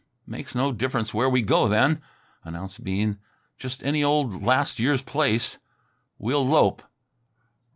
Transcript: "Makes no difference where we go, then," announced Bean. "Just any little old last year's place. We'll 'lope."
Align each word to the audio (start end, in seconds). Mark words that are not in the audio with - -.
"Makes 0.25 0.55
no 0.55 0.71
difference 0.71 1.13
where 1.13 1.29
we 1.29 1.43
go, 1.43 1.67
then," 1.67 2.01
announced 2.43 2.83
Bean. 2.83 3.19
"Just 3.59 3.83
any 3.83 4.01
little 4.03 4.33
old 4.33 4.41
last 4.43 4.79
year's 4.79 5.03
place. 5.03 5.59
We'll 6.17 6.43
'lope." 6.43 6.81